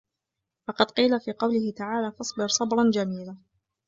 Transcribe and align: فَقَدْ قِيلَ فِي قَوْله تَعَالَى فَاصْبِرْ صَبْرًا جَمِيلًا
فَقَدْ 0.67 0.91
قِيلَ 0.91 1.19
فِي 1.19 1.31
قَوْله 1.31 1.71
تَعَالَى 1.71 2.11
فَاصْبِرْ 2.11 2.47
صَبْرًا 2.47 2.89
جَمِيلًا 2.91 3.37